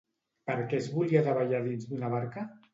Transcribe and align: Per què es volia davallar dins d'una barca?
Per 0.49 0.55
què 0.71 0.79
es 0.85 0.87
volia 0.95 1.23
davallar 1.29 1.63
dins 1.69 1.87
d'una 1.93 2.13
barca? 2.19 2.51